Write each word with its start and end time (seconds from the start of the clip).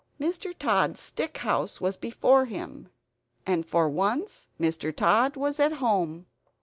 Mr. 0.19 0.51
Tod's 0.57 0.99
stick 0.99 1.37
house 1.37 1.79
was 1.79 1.95
before 1.95 2.45
him; 2.45 2.89
and, 3.45 3.67
for 3.67 3.87
once, 3.87 4.47
Mr. 4.59 4.91
Tod 4.91 5.35
was 5.35 5.59
at 5.59 5.73
home. 5.73 6.25